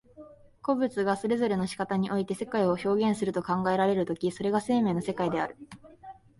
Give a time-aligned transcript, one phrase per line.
[0.63, 5.55] 個物がそれぞれの仕方において世界を表現すると考えられる時、それが生命の世界である。